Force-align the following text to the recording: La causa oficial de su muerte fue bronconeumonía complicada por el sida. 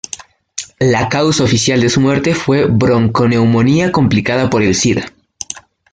La 0.79 1.09
causa 1.09 1.43
oficial 1.43 1.79
de 1.79 1.87
su 1.87 2.01
muerte 2.01 2.33
fue 2.33 2.65
bronconeumonía 2.65 3.91
complicada 3.91 4.49
por 4.49 4.63
el 4.63 4.73
sida. 4.73 5.05